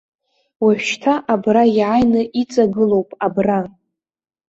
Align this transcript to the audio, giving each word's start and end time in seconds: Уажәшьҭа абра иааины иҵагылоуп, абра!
Уажәшьҭа 0.63 1.13
абра 1.33 1.63
иааины 1.77 2.21
иҵагылоуп, 2.41 3.09
абра! 3.25 3.59